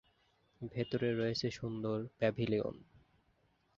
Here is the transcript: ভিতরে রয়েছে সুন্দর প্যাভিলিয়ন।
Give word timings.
ভিতরে 0.61 1.09
রয়েছে 1.13 1.47
সুন্দর 1.51 1.97
প্যাভিলিয়ন। 2.17 2.75